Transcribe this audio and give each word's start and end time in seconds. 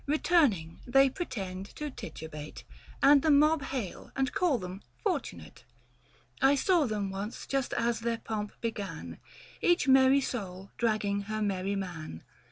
Returning, 0.07 0.79
they 0.87 1.11
pretend 1.11 1.67
to 1.75 1.91
titubate; 1.91 2.63
And 3.03 3.21
the 3.21 3.29
mob 3.29 3.61
hail 3.65 4.11
and 4.15 4.33
call 4.33 4.57
them" 4.57 4.81
fortunate." 5.03 5.63
I 6.41 6.55
saw 6.55 6.87
them 6.87 7.11
once 7.11 7.45
just 7.45 7.71
as 7.73 7.99
their 7.99 8.17
pomp 8.17 8.53
began, 8.61 9.19
Each 9.61 9.87
merrv 9.87 10.23
soul 10.23 10.71
dragging 10.79 11.21
her 11.29 11.43
merry 11.43 11.75
man. 11.75 12.23